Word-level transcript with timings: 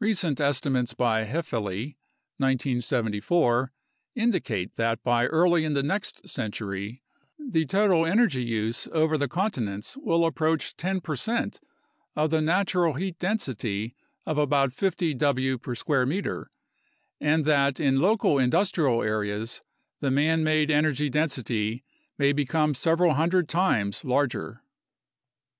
Recent 0.00 0.40
estimates 0.40 0.94
by 0.94 1.24
Haefele 1.24 1.94
(1974) 2.38 3.72
indicate 4.16 4.74
that 4.74 5.00
by 5.04 5.26
early 5.26 5.64
in 5.64 5.74
the 5.74 5.82
next 5.84 6.28
century, 6.28 7.04
the 7.38 7.64
total 7.66 8.04
energy 8.04 8.42
use 8.42 8.88
over 8.90 9.16
the 9.16 9.28
continents 9.28 9.96
will 9.96 10.26
approach 10.26 10.74
1 10.82 11.02
percent 11.02 11.60
of 12.16 12.30
the 12.30 12.40
natural 12.40 12.94
heat 12.94 13.16
density 13.20 13.94
of 14.26 14.38
about 14.38 14.72
50 14.72 15.14
W/m 15.14 16.22
2 16.24 16.46
and 17.20 17.44
that 17.44 17.78
in 17.78 18.00
local 18.00 18.40
industrial 18.40 19.04
areas 19.04 19.62
the 20.00 20.10
man 20.10 20.42
made 20.42 20.72
energy 20.72 21.08
density 21.08 21.84
may 22.18 22.32
become 22.32 22.74
several 22.74 23.14
hundred 23.14 23.48
times 23.48 24.04
larger. 24.04 24.64